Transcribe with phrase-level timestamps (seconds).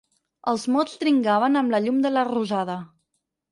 [0.51, 2.81] Els mots dringaven amb la llum de la rosada.